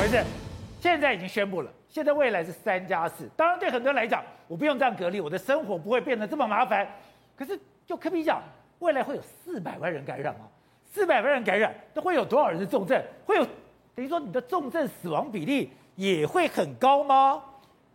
[0.00, 0.24] 回事？
[0.80, 3.28] 现在已经宣布了，现在未来是三加四。
[3.36, 6.88] 当然，对很多人来讲，我不用这样隔离，我的生活不会变得这么麻烦。
[7.36, 8.42] 可是，就科比讲，
[8.78, 10.46] 未来会有四百万人感染吗？
[10.90, 12.98] 四百万人感染，那会有多少人是重症？
[13.26, 13.44] 会有
[13.94, 17.42] 等于说你的重症死亡比例也会很高吗？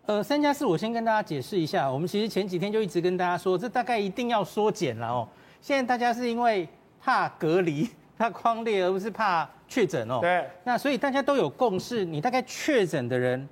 [0.05, 1.91] 呃，三加四，我先跟大家解释一下。
[1.91, 5.27] 我们其实前几天就一直跟大家说，这大概一定要缩减了哦。
[5.59, 6.69] 现在大家是因为
[7.01, 10.19] 怕隔离、 怕匡列，而不是怕确诊哦。
[10.21, 10.45] 对。
[10.63, 13.47] 那所以大家都有共识，你大概确诊的人，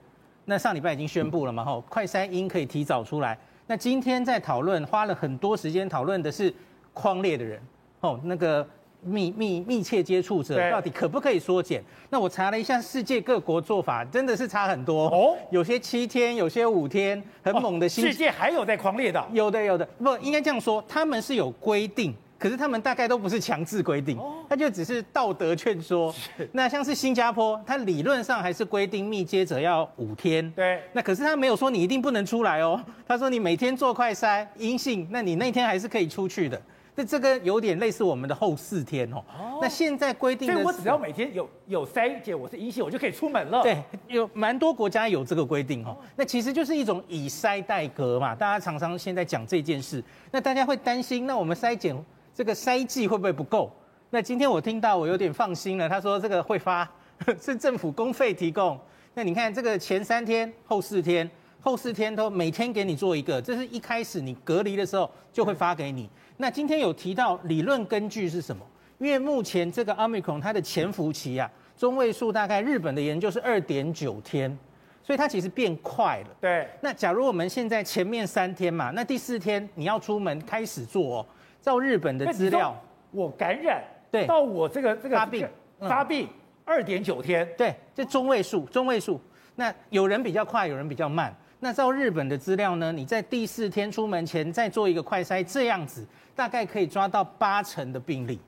[0.45, 1.63] 那上礼拜已经宣布了嘛？
[1.63, 3.37] 吼，快筛阴可以提早出来。
[3.67, 6.53] 那今天在讨论，花了很多时间讨论的是
[6.93, 7.61] 框列的人，
[8.01, 8.67] 哦，那个。
[9.05, 11.83] 密密密切接触者到底可不可以缩减？
[12.09, 15.35] 那我查了一下世界各国做法，真的是差很多哦。
[15.49, 18.01] 有些七天，有些五天，很猛的新。
[18.05, 19.21] 世界还有在狂列的？
[19.33, 19.85] 有的，有的。
[20.01, 24.19] 不，应该这样说，他们是有规定，可是他们大概都不是强制规定，
[24.49, 26.13] 他就只是道德劝说。
[26.51, 30.51] 那像是新加坡，它理论上还是规定密接者要五天。
[30.51, 30.81] 对。
[30.91, 36.61] 那可是他没有说你一定不能出来哦， 他说你每天做快筛阴性，那你那天还是可以出去的。
[36.95, 39.17] 这这个有点类似我们的后四天哦。
[39.29, 43.63] 哦，那现在规定的，所以我只要每天有有筛检，我是阴性，我就可以出门了。
[43.63, 45.97] 对，有蛮多国家有这个规定哦。
[46.15, 48.35] 那其实就是一种以筛代隔嘛。
[48.35, 51.95] 大家常常现在讲这件事，那大家会担心，那我们筛检
[52.33, 53.71] 这个筛剂会不会不够？
[54.09, 56.89] 那今天我听到我有点放心了，他说这个会发，
[57.39, 58.79] 是政府公费提供。
[59.13, 61.29] 那你看这个前三天、后四天、
[61.61, 66.09] 后四天都每天给你做一个，这是一开始你隔离的时候就会发给你。
[66.37, 68.65] 那今天有提到理论根据是什么？
[68.97, 74.57] 因为目前这个 Omicron 它的潜伏期啊，中位数大概日本的研究是二点九天，
[75.03, 76.27] 所以它其实变快了。
[76.41, 76.67] 对。
[76.81, 81.25] 那假如我们现在前面三天嘛，那第四天你要出门开始做哦。
[81.63, 82.79] 照日本的资料，
[83.11, 85.47] 我感染对到我这个这个发病
[85.79, 86.27] 发病
[86.65, 89.19] 二点九天，对，这中位数中位数。
[89.55, 91.33] 那有人比较快，有人比较慢。
[91.61, 96.05] 那照日本的资料呢，你在第四天出门前再做一个快筛，这样子。
[96.35, 98.39] 大概可以抓到八成的病例，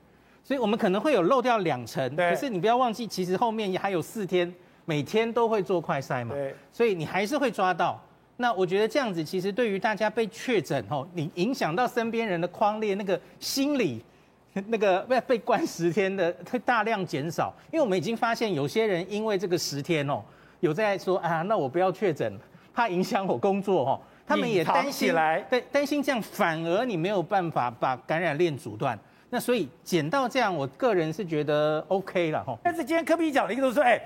[0.42, 2.16] 所以我们可能会有漏掉两成。
[2.16, 2.28] 对。
[2.30, 4.52] 可是你不要忘记，其实后面也还有四天，
[4.84, 6.34] 每天都会做快筛嘛。
[6.34, 6.52] 对。
[6.72, 8.02] 所以你还是会抓到。
[8.36, 14.04] 那我觉得这样子，其实对于大家被确诊哦，你影响到身边人的框列那个心理，
[14.68, 17.54] 那个被被关十天的会大量减少。
[17.72, 20.22] 因为我们已经发现有些人因为这个十天哦，
[20.60, 22.38] 有在说啊，那我不要确诊，
[22.74, 24.00] 怕影响我工作哦。
[24.28, 25.14] 他们也担心，
[25.48, 28.98] 对，担心这样反而你没有办法把感染链阻断。
[29.30, 32.58] 那所以减到这样，我个人是觉得 OK 了哈。
[32.62, 34.00] 但是今天科比讲了一个都说，哎，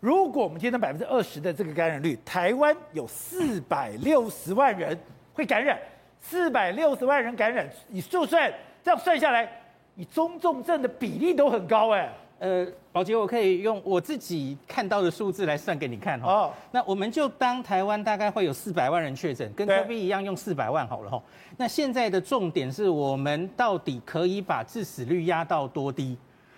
[0.00, 4.98] 如果我们今天百分之二十的这个感染率，台湾有四百六十万人
[5.34, 5.78] 会感染，
[6.20, 8.50] 四百六十万人感染，你就算
[8.82, 9.46] 这样算下来，
[9.94, 12.10] 你中重症的比例都很高哎。
[12.38, 16.32] 呃，宝杰，我可以用我自己看到的数字来算给你看哈。
[16.32, 16.52] 哦。
[16.72, 21.22] 那我们就当台湾大概会有四百万人确诊，跟 COVID 一样用四百万好了哈。
[21.58, 26.16] 那现在的重点是我们到底可以把致死率压到多低？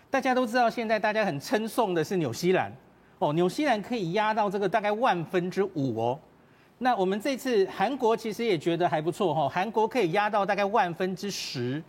[0.09, 2.71] 大家都知道，现在大家很称颂的是纽西兰
[3.25, 6.19] 哦，纽西兰可以压到这个大概万分之五哦。
[6.79, 11.81] 那我们这次韩国其实也觉得还不错哈，韩国可以压到大概万分之十。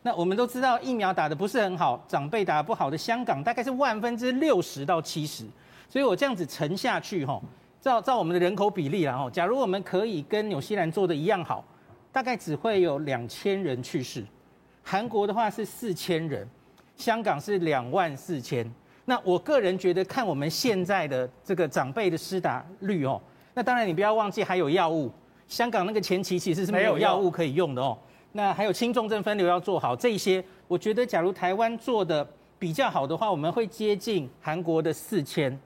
[0.00, 5.44] 那我们都知道疫苗打得不是很好，长辈打得不好的香港大概是万分之六十到七十，
[5.90, 7.38] 所以我这样子乘下去哈，
[7.82, 11.62] 照照我们的人口比例啦哈，假如我们可以跟纽西兰做的一样好，
[12.10, 14.24] 大概只会有两千人去世，
[14.82, 16.48] 韩国的话是四千人，
[16.96, 18.66] 香港是两万四千。
[19.08, 23.18] 那我个人觉得看我们现在的这个长辈的施打率哦，
[23.54, 25.10] 那当然你不要忘记还有药物，
[25.46, 27.96] 香港那个前期其实是没有药物可以用的哦。
[28.32, 35.58] 那还有轻重症分流要做好，这一些我觉得，假如台湾做的比较好的话，我们会接近韩国的四千。